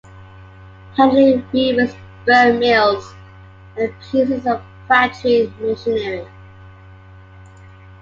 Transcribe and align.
Handloom 0.97 1.45
weavers 1.53 1.95
burned 2.25 2.59
mills 2.59 3.13
and 3.77 3.93
pieces 4.01 4.47
of 4.47 4.59
factory 4.87 5.53
machinery. 5.59 6.25